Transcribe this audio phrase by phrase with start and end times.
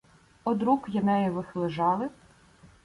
[0.45, 2.09] Од рук Енеєвих лежали